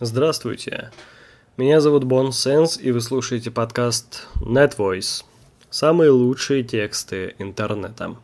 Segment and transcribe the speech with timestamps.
[0.00, 0.92] Здравствуйте.
[1.56, 5.24] Меня зовут Бон Сенс, и вы слушаете подкаст NetVoice.
[5.70, 8.14] Самые лучшие тексты интернета.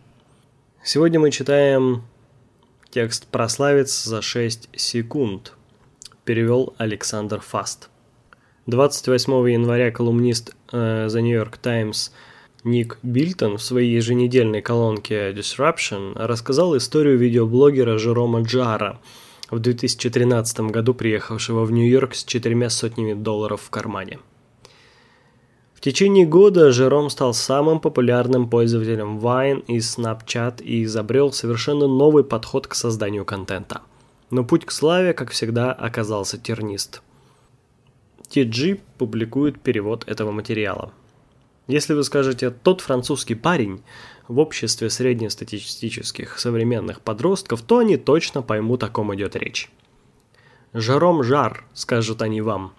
[0.85, 2.05] Сегодня мы читаем
[2.91, 5.55] текст «Прославец за 6 секунд».
[6.25, 7.91] Перевел Александр Фаст.
[8.67, 12.13] 28 января колумнист э, The New York Times
[12.63, 19.01] Ник Бильтон в своей еженедельной колонке Disruption рассказал историю видеоблогера Жерома Джара–
[19.51, 24.19] в 2013 году приехавшего в Нью-Йорк с четырьмя сотнями долларов в кармане.
[25.75, 32.25] В течение года Жером стал самым популярным пользователем Vine и Snapchat и изобрел совершенно новый
[32.25, 33.83] подход к созданию контента.
[34.30, 37.03] Но путь к славе, как всегда, оказался тернист.
[38.31, 40.92] TG публикует перевод этого материала.
[41.67, 43.83] Если вы скажете «тот французский парень»,
[44.28, 49.70] в обществе среднестатистических современных подростков, то они точно поймут, о ком идет речь.
[50.73, 52.73] Жаром Жар, скажут они вам.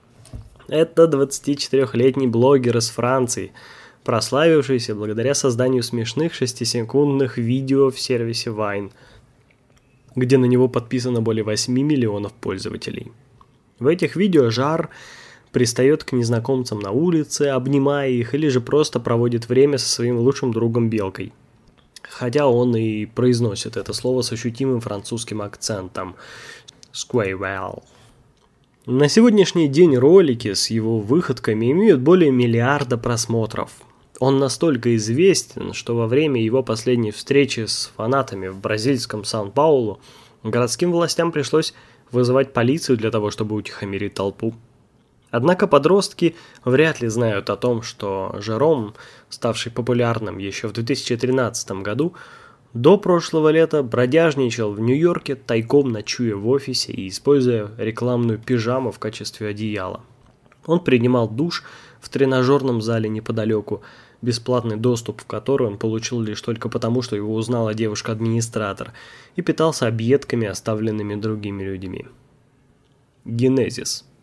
[0.68, 3.54] Это 24-летний блогер из Франции,
[4.04, 8.92] прославившийся благодаря созданию смешных шестисекундных видео в сервисе Vine,
[10.16, 13.12] где на него подписано более 8 миллионов пользователей.
[13.80, 14.90] В этих видео Жар
[15.56, 20.52] пристает к незнакомцам на улице, обнимая их, или же просто проводит время со своим лучшим
[20.52, 21.32] другом Белкой.
[22.02, 26.18] Хотя он и произносит это слово с ощутимым французским акцентом.
[26.92, 27.84] Squaywell.
[28.86, 33.72] На сегодняшний день ролики с его выходками имеют более миллиарда просмотров.
[34.20, 40.02] Он настолько известен, что во время его последней встречи с фанатами в бразильском Сан-Паулу
[40.44, 41.74] городским властям пришлось
[42.12, 44.54] вызывать полицию для того, чтобы утихомирить толпу.
[45.36, 46.34] Однако подростки
[46.64, 48.94] вряд ли знают о том, что Жером,
[49.28, 52.14] ставший популярным еще в 2013 году,
[52.74, 59.00] до прошлого лета бродяжничал в Нью-Йорке, тайком ночуя в офисе и используя рекламную пижаму в
[59.00, 60.00] качестве одеяла.
[60.66, 61.66] Он принимал душ
[62.00, 63.82] в тренажерном зале неподалеку,
[64.22, 68.94] бесплатный доступ в который он получил лишь только потому, что его узнала девушка-администратор,
[69.36, 72.06] и питался объедками, оставленными другими людьми.
[73.26, 74.06] Генезис–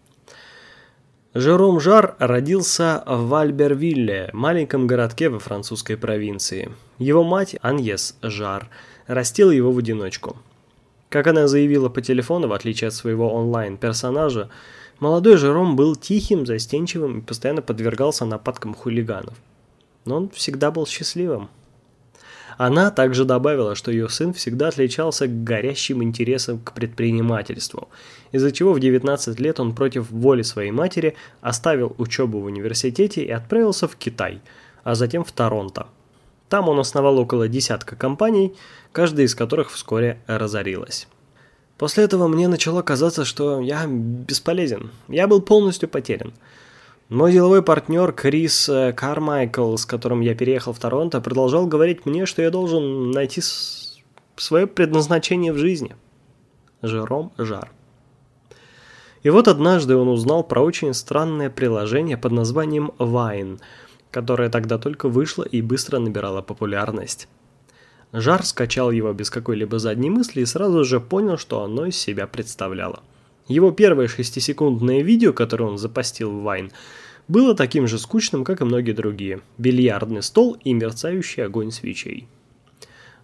[1.35, 6.71] Жером Жар родился в Альбервилле, маленьком городке во французской провинции.
[6.99, 8.69] Его мать, Аньес Жар,
[9.07, 10.37] растила его в одиночку.
[11.09, 14.51] Как она заявила по телефону, в отличие от своего онлайн-персонажа,
[15.01, 19.35] молодой Жером был тихим, застенчивым и постоянно подвергался нападкам хулиганов.
[20.05, 21.49] Но он всегда был счастливым.
[22.59, 27.89] Она также добавила, что ее сын всегда отличался горящим интересом к предпринимательству,
[28.31, 33.31] из-за чего в 19 лет он против воли своей матери оставил учебу в университете и
[33.31, 34.41] отправился в Китай,
[34.85, 35.87] а затем в Торонто.
[36.49, 38.55] Там он основал около десятка компаний,
[38.93, 41.09] каждая из которых вскоре разорилась.
[41.79, 46.33] После этого мне начало казаться, что я бесполезен, я был полностью потерян–
[47.13, 52.25] мой деловой партнер Крис э, Кармайкл, с которым я переехал в Торонто, продолжал говорить мне,
[52.25, 53.43] что я должен найти
[54.37, 55.95] свое предназначение в жизни.
[56.81, 57.71] Жером Жар.
[59.23, 63.61] И вот однажды он узнал про очень странное приложение под названием Vine,
[64.11, 67.29] которое тогда только вышло и быстро набирало популярность.
[68.13, 72.27] Жар скачал его без какой-либо задней мысли и сразу же понял, что оно из себя
[72.27, 73.01] представляло.
[73.49, 76.73] Его первое шестисекундное видео, которое он запостил в Vine,
[77.29, 79.41] было таким же скучным, как и многие другие.
[79.59, 82.27] Бильярдный стол и мерцающий огонь свечей.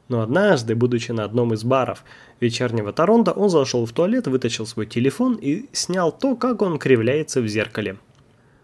[0.08, 2.02] Но однажды, будучи на одном из баров
[2.40, 7.42] вечернего Торонто, он зашел в туалет, вытащил свой телефон и снял то, как он кривляется
[7.42, 7.98] в зеркале.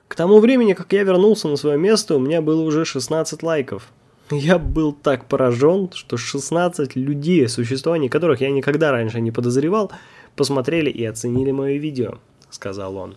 [0.08, 3.88] К тому времени, как я вернулся на свое место, у меня было уже 16 лайков.
[4.30, 9.92] Я был так поражен, что 16 людей, о существовании которых я никогда раньше не подозревал,
[10.36, 12.18] посмотрели и оценили мое видео,
[12.48, 13.16] сказал он.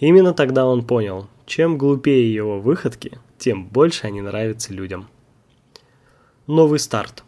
[0.00, 5.08] Именно тогда он понял, чем глупее его выходки, тем больше они нравятся людям.
[6.46, 7.22] Новый старт.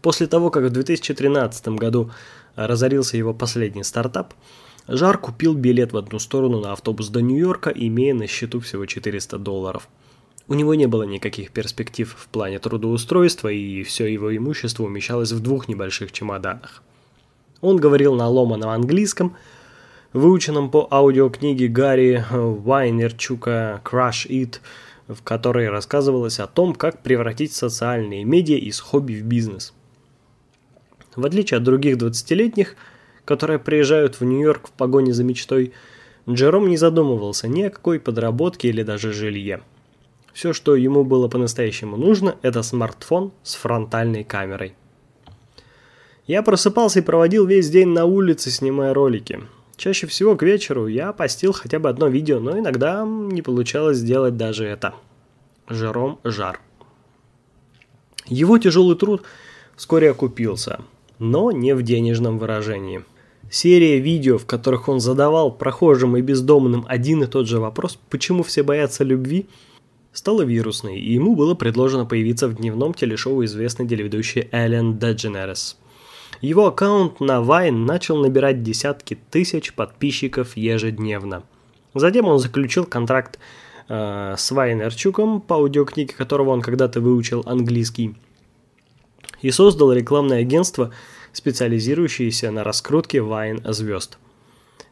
[0.00, 2.12] После того, как в 2013 году
[2.54, 4.32] разорился его последний стартап,
[4.86, 9.38] Жар купил билет в одну сторону на автобус до Нью-Йорка, имея на счету всего 400
[9.38, 9.88] долларов.
[10.46, 15.40] У него не было никаких перспектив в плане трудоустройства, и все его имущество умещалось в
[15.40, 16.82] двух небольших чемоданах.
[17.60, 19.36] Он говорил на ломаном английском–
[20.12, 24.60] выученном по аудиокниге Гарри Вайнерчука «Crush It»,
[25.08, 29.74] в которой рассказывалось о том, как превратить социальные медиа из хобби в бизнес.
[31.16, 32.76] В отличие от других 20-летних,
[33.24, 35.72] которые приезжают в Нью-Йорк в погоне за мечтой,
[36.28, 39.62] Джером не задумывался ни о какой подработке или даже жилье.
[40.32, 44.74] Все, что ему было по-настоящему нужно, это смартфон с фронтальной камерой.
[46.26, 49.40] Я просыпался и проводил весь день на улице, снимая ролики.
[49.76, 54.36] Чаще всего к вечеру я постил хотя бы одно видео, но иногда не получалось сделать
[54.36, 54.94] даже это.
[55.68, 56.60] Жером Жар.
[58.26, 59.22] Его тяжелый труд
[59.76, 60.80] вскоре окупился,
[61.18, 63.04] но не в денежном выражении.
[63.50, 68.42] Серия видео, в которых он задавал прохожим и бездомным один и тот же вопрос, почему
[68.42, 69.46] все боятся любви,
[70.12, 75.76] стала вирусной, и ему было предложено появиться в дневном телешоу известной телеведущей Эллен Дедженерес.
[76.42, 81.44] Его аккаунт на Vine начал набирать десятки тысяч подписчиков ежедневно.
[81.94, 83.38] Затем он заключил контракт
[83.88, 88.16] э, с Вайнерчуком, по аудиокниге которого он когда-то выучил английский,
[89.40, 90.90] и создал рекламное агентство,
[91.32, 94.18] специализирующееся на раскрутке Вайн звезд.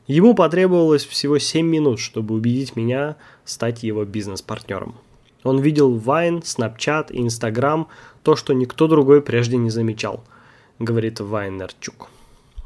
[0.06, 4.94] Ему потребовалось всего 7 минут, чтобы убедить меня стать его бизнес-партнером.
[5.42, 7.88] Он видел Вайн, Snapchat и Instagram,
[8.22, 10.22] то, что никто другой прежде не замечал–
[10.80, 12.08] говорит Вайнерчук.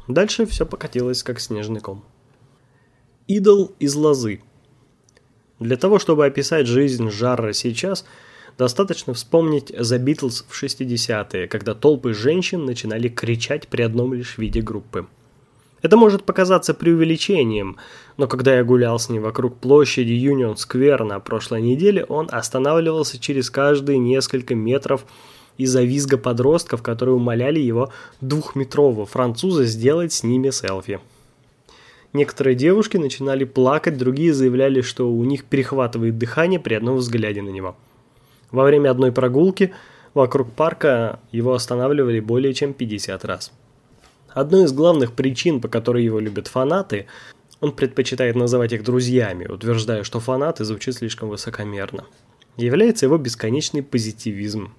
[0.07, 2.03] Дальше все покатилось, как снежный ком.
[3.27, 4.41] Идол из лозы.
[5.59, 8.05] Для того, чтобы описать жизнь Жарра сейчас,
[8.57, 14.61] достаточно вспомнить The Beatles в 60-е, когда толпы женщин начинали кричать при одном лишь виде
[14.61, 15.07] группы.
[15.81, 17.77] Это может показаться преувеличением,
[18.17, 23.19] но когда я гулял с ним вокруг площади Юнион Сквер на прошлой неделе, он останавливался
[23.19, 25.05] через каждые несколько метров
[25.57, 27.91] из-за визга подростков, которые умоляли его
[28.21, 30.99] двухметрового француза сделать с ними селфи.
[32.13, 37.49] Некоторые девушки начинали плакать, другие заявляли, что у них перехватывает дыхание при одном взгляде на
[37.49, 37.75] него.
[38.51, 39.73] Во время одной прогулки
[40.13, 43.51] вокруг парка его останавливали более чем 50 раз.
[44.29, 47.07] Одной из главных причин, по которой его любят фанаты,
[47.61, 52.05] он предпочитает называть их друзьями, утверждая, что фанаты звучит слишком высокомерно,
[52.57, 54.71] является его бесконечный позитивизм,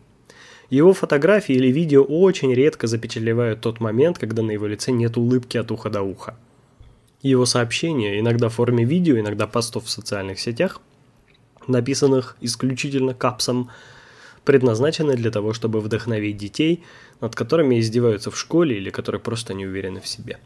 [0.71, 5.57] его фотографии или видео очень редко запечатлевают тот момент, когда на его лице нет улыбки
[5.57, 6.37] от уха до уха.
[7.23, 10.81] Его сообщения, иногда в форме видео, иногда постов в социальных сетях,
[11.69, 13.71] написанных исключительно капсом,
[14.45, 16.85] предназначены для того, чтобы вдохновить детей,
[17.21, 20.39] над которыми издеваются в школе или которые просто не уверены в себе.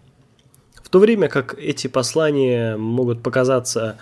[0.83, 3.99] В то время как эти послания могут показаться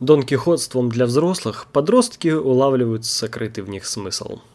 [0.00, 4.40] донкихотством для взрослых, подростки улавливают сокрытый в них смысл–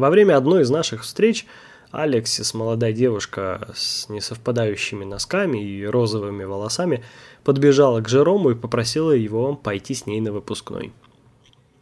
[0.00, 1.46] во время одной из наших встреч
[1.90, 7.04] Алексис, молодая девушка с несовпадающими носками и розовыми волосами,
[7.44, 10.92] подбежала к Жерому и попросила его пойти с ней на выпускной.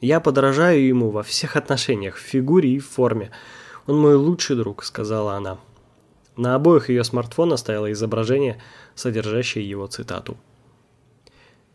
[0.01, 3.31] «Я подражаю ему во всех отношениях, в фигуре и в форме.
[3.87, 5.59] Он мой лучший друг»,— сказала она.
[6.37, 8.61] На обоих ее смартфона стояло изображение,
[8.95, 10.37] содержащее его цитату.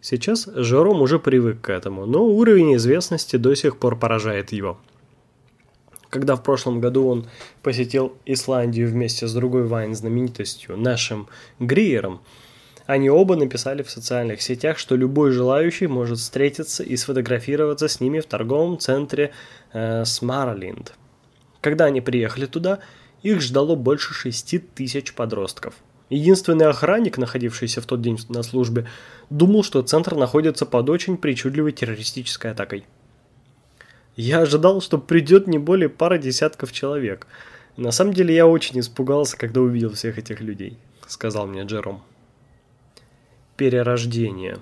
[0.02, 4.78] Сейчас Жером уже привык к этому, но уровень известности до сих пор поражает его–
[6.14, 7.26] когда в прошлом году он
[7.64, 11.28] посетил Исландию вместе с другой вайн-знаменитостью, нашим
[11.60, 12.22] Гриером,
[12.86, 18.20] они оба написали в социальных сетях, что любой желающий может встретиться и сфотографироваться с ними
[18.20, 19.32] в торговом центре
[19.72, 20.94] э, Смарлинд.
[21.62, 22.78] Когда они приехали туда,
[23.24, 25.74] их ждало больше 6 тысяч подростков.
[26.12, 28.86] Единственный охранник, находившийся в тот день на службе,
[29.32, 32.86] думал, что центр находится под очень причудливой террористической атакой.
[34.16, 37.28] Я ожидал, что придет не более пары десятков человек.
[37.78, 40.78] На самом деле я очень испугался, когда увидел всех этих людей,
[41.08, 42.04] сказал мне Джером.
[43.58, 44.60] Перерождение.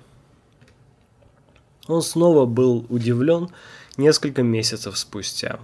[1.86, 3.50] Он снова был удивлен
[3.98, 5.58] несколько месяцев спустя,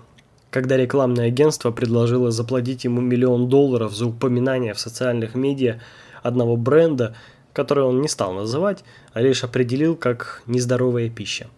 [0.50, 5.80] когда рекламное агентство предложило заплатить ему миллион долларов за упоминание в социальных медиа
[6.22, 7.16] одного бренда,
[7.54, 8.84] который он не стал называть,
[9.14, 11.48] а лишь определил как нездоровая пища.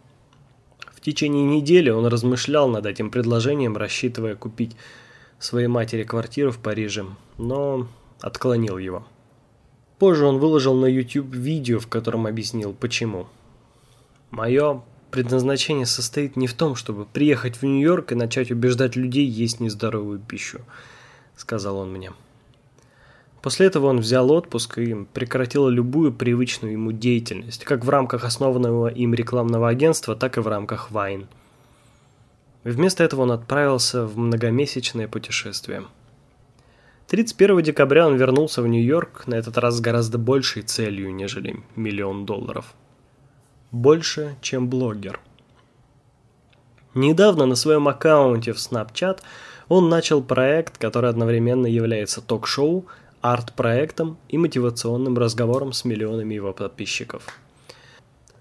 [1.00, 4.76] В течение недели он размышлял над этим предложением, рассчитывая купить
[5.38, 7.07] своей матери квартиру в Париже,
[7.38, 7.88] но
[8.21, 9.07] отклонил его.
[9.99, 13.26] Позже он выложил на YouTube видео, в котором объяснил, почему.
[14.30, 19.59] «Мое предназначение состоит не в том, чтобы приехать в Нью-Йорк и начать убеждать людей есть
[19.59, 20.61] нездоровую пищу»,—
[21.37, 22.12] сказал он мне.
[23.42, 28.88] После этого он взял отпуск и прекратил любую привычную ему деятельность, как в рамках основанного
[28.88, 31.26] им рекламного агентства, так и в рамках Вайн.
[32.64, 35.85] Вместо этого он отправился в многомесячное путешествие.
[37.06, 42.26] 31 декабря он вернулся в Нью-Йорк, на этот раз с гораздо большей целью, нежели миллион
[42.26, 42.75] долларов.
[43.73, 45.18] Больше, чем блогер.
[46.94, 49.20] Недавно на своем аккаунте в Snapchat
[49.68, 52.85] он начал проект, который одновременно является ток-шоу,
[53.21, 57.27] арт-проектом и мотивационным разговором с миллионами его подписчиков.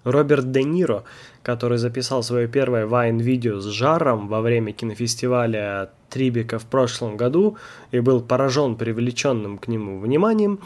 [0.04, 1.04] Роберт Де Ниро,
[1.44, 7.58] который записал свое первое вайн-видео с жаром во время кинофестиваля Трибика в прошлом году
[7.92, 10.60] и был поражен привлеченным к нему вниманием,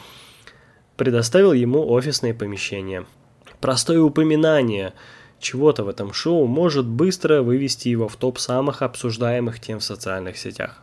[0.96, 3.06] предоставил ему офисное помещение.
[3.60, 4.94] Простое упоминание
[5.40, 10.38] чего-то в этом шоу может быстро вывести его в топ самых обсуждаемых тем в социальных
[10.38, 10.82] сетях.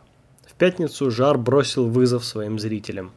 [0.62, 3.10] Пятницу Жар бросил вызов своим зрителям.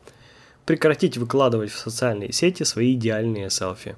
[0.66, 3.96] Прекратить выкладывать в социальные сети свои идеальные селфи.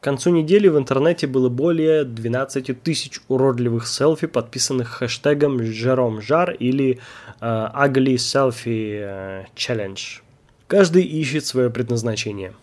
[0.00, 6.52] К концу недели в интернете было более 12 тысяч уродливых селфи, подписанных хэштегом Жером Жар
[6.52, 7.00] или
[7.42, 10.22] uh, Ugly Selfie uh, Challenge.
[10.66, 12.54] Каждый ищет свое предназначение.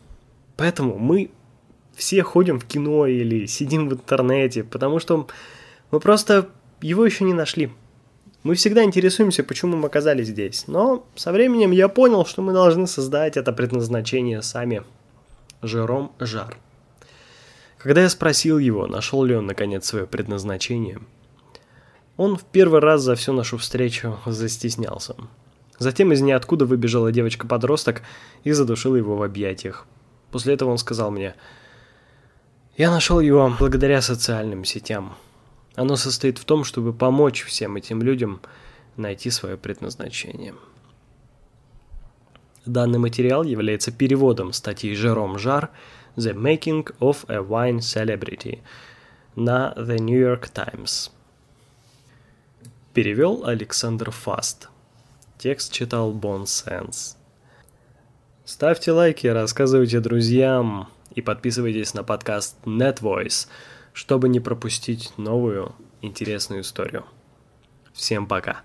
[0.58, 1.29] Поэтому мы
[1.96, 5.27] все ходим в кино или сидим в интернете, потому что
[5.91, 6.50] мы просто
[6.81, 7.70] его еще не нашли.
[8.43, 12.88] Мы всегда интересуемся, почему мы оказались здесь, но со временем я понял, что мы должны
[12.88, 14.83] создать это предназначение сами.
[15.62, 16.57] Жером Жар.
[17.77, 21.00] Когда я спросил его, нашел ли он наконец свое предназначение,
[22.17, 25.15] он в первый раз за всю нашу встречу застеснялся.
[25.77, 28.01] Затем из ниоткуда выбежала девочка-подросток
[28.43, 29.86] и задушила его в объятиях.
[30.31, 31.36] После этого он сказал мне,
[32.75, 35.15] «Я нашел его благодаря социальным сетям.
[35.75, 38.42] Оно состоит в том, чтобы помочь всем этим людям
[38.98, 40.54] найти свое предназначение».
[42.66, 45.72] Данный материал является переводом статьи Жером Жар
[46.16, 48.60] «The Making of a Wine Celebrity»
[49.36, 51.10] на The New York Times.
[52.94, 54.70] Перевел Александр Фаст.
[55.38, 57.18] Текст читал Бон Сенс.
[58.46, 63.48] Ставьте лайки, рассказывайте друзьям и подписывайтесь на подкаст NetVoice,
[63.93, 67.05] чтобы не пропустить новую интересную историю.
[67.93, 68.63] Всем пока!